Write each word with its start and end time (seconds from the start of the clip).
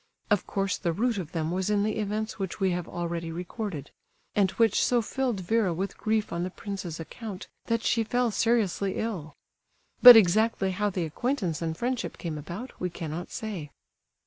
Of 0.31 0.47
course 0.47 0.77
the 0.79 0.93
root 0.93 1.19
of 1.19 1.31
them 1.31 1.51
was 1.51 1.69
in 1.69 1.83
the 1.83 1.97
events 1.99 2.39
which 2.39 2.59
we 2.59 2.71
have 2.71 2.87
already 2.87 3.31
recorded, 3.31 3.91
and 4.35 4.49
which 4.53 4.83
so 4.83 4.99
filled 4.99 5.41
Vera 5.41 5.75
with 5.75 5.95
grief 5.95 6.33
on 6.33 6.41
the 6.43 6.49
prince's 6.49 6.99
account 6.99 7.47
that 7.65 7.83
she 7.83 8.03
fell 8.03 8.31
seriously 8.31 8.95
ill. 8.95 9.35
But 10.01 10.17
exactly 10.17 10.71
how 10.71 10.89
the 10.89 11.05
acquaintance 11.05 11.61
and 11.61 11.77
friendship 11.77 12.17
came 12.17 12.39
about, 12.39 12.73
we 12.81 12.89
cannot 12.89 13.29
say. 13.29 13.69